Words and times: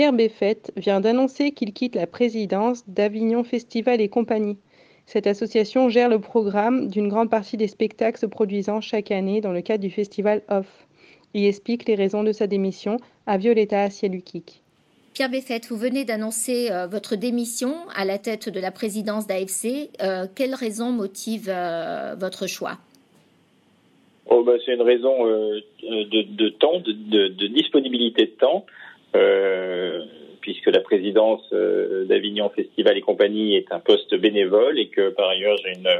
Pierre 0.00 0.14
Beffet 0.14 0.62
vient 0.78 1.02
d'annoncer 1.02 1.50
qu'il 1.50 1.74
quitte 1.74 1.94
la 1.94 2.06
présidence 2.06 2.88
d'Avignon 2.88 3.44
Festival 3.44 4.00
et 4.00 4.08
compagnie. 4.08 4.56
Cette 5.04 5.26
association 5.26 5.90
gère 5.90 6.08
le 6.08 6.18
programme 6.18 6.88
d'une 6.88 7.10
grande 7.10 7.28
partie 7.28 7.58
des 7.58 7.68
spectacles 7.68 8.18
se 8.18 8.24
produisant 8.24 8.80
chaque 8.80 9.10
année 9.10 9.42
dans 9.42 9.52
le 9.52 9.60
cadre 9.60 9.82
du 9.82 9.90
festival 9.90 10.40
Off. 10.48 10.86
Il 11.34 11.44
explique 11.44 11.86
les 11.86 11.96
raisons 11.96 12.24
de 12.24 12.32
sa 12.32 12.46
démission 12.46 12.96
à 13.26 13.36
Violetta 13.36 13.82
Asielukik. 13.82 14.62
Pierre 15.12 15.28
Beffet, 15.28 15.60
vous 15.68 15.76
venez 15.76 16.06
d'annoncer 16.06 16.70
euh, 16.70 16.86
votre 16.86 17.14
démission 17.14 17.74
à 17.94 18.06
la 18.06 18.16
tête 18.16 18.48
de 18.48 18.58
la 18.58 18.70
présidence 18.70 19.26
d'AFC. 19.26 19.90
Euh, 20.00 20.24
quelles 20.34 20.54
raisons 20.54 20.92
motivent 20.92 21.52
euh, 21.54 22.14
votre 22.18 22.46
choix? 22.46 22.78
Oh, 24.30 24.44
bah, 24.44 24.54
C'est 24.64 24.72
une 24.72 24.80
raison 24.80 25.26
de, 25.26 26.48
temps, 26.48 26.80
de, 26.80 27.46
disponibilité 27.48 28.24
de 28.24 28.30
temps, 28.30 28.64
présidence 30.90 31.42
d'Avignon 32.08 32.50
Festival 32.50 32.98
et 32.98 33.00
compagnie 33.00 33.54
est 33.54 33.70
un 33.70 33.78
poste 33.78 34.14
bénévole 34.14 34.78
et 34.78 34.88
que 34.88 35.10
par 35.10 35.28
ailleurs 35.28 35.56
j'ai 35.58 35.72
une, 35.78 35.90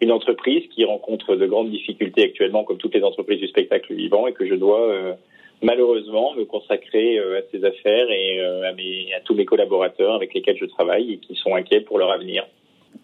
une 0.00 0.12
entreprise 0.12 0.64
qui 0.74 0.84
rencontre 0.84 1.36
de 1.36 1.46
grandes 1.46 1.70
difficultés 1.70 2.24
actuellement, 2.24 2.64
comme 2.64 2.78
toutes 2.78 2.94
les 2.94 3.04
entreprises 3.04 3.40
du 3.40 3.48
spectacle 3.48 3.94
vivant, 3.94 4.26
et 4.26 4.32
que 4.32 4.46
je 4.46 4.54
dois 4.54 5.16
malheureusement 5.62 6.34
me 6.34 6.44
consacrer 6.44 7.18
euh, 7.18 7.38
à 7.38 7.42
ces 7.50 7.64
affaires 7.64 8.10
et 8.10 8.40
euh, 8.40 8.68
à, 8.68 8.72
mes, 8.72 9.12
à 9.14 9.20
tous 9.20 9.34
mes 9.34 9.44
collaborateurs 9.44 10.14
avec 10.14 10.34
lesquels 10.34 10.56
je 10.58 10.66
travaille 10.66 11.14
et 11.14 11.18
qui 11.18 11.34
sont 11.34 11.54
inquiets 11.54 11.80
pour 11.80 11.98
leur 11.98 12.10
avenir. 12.10 12.46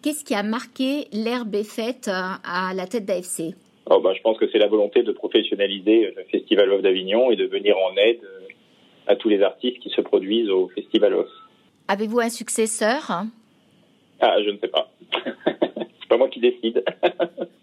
Qu'est-ce 0.01 0.23
qui 0.23 0.35
a 0.35 0.43
marqué 0.43 1.05
l'herbe 1.11 1.63
faite 1.63 2.09
à 2.09 2.73
la 2.75 2.87
tête 2.87 3.05
d'AFC 3.05 3.55
oh 3.89 3.99
ben, 3.99 4.13
Je 4.13 4.21
pense 4.21 4.37
que 4.37 4.49
c'est 4.51 4.57
la 4.57 4.67
volonté 4.67 5.03
de 5.03 5.11
professionnaliser 5.11 6.13
le 6.15 6.23
Festival 6.31 6.71
Off 6.71 6.81
d'Avignon 6.81 7.31
et 7.31 7.35
de 7.35 7.45
venir 7.45 7.77
en 7.77 7.95
aide 7.97 8.19
euh, 8.23 8.42
à 9.07 9.15
tous 9.15 9.29
les 9.29 9.41
artistes 9.41 9.79
qui 9.79 9.89
se 9.89 10.01
produisent 10.01 10.49
au 10.49 10.69
Festival 10.69 11.13
Off. 11.13 11.29
Avez-vous 11.87 12.19
un 12.19 12.29
successeur? 12.29 13.23
Ah, 14.21 14.35
je 14.43 14.49
ne 14.49 14.57
sais 14.57 14.67
pas. 14.67 14.89
c'est 15.45 16.07
pas 16.09 16.17
moi 16.17 16.29
qui 16.29 16.39
décide. 16.39 16.83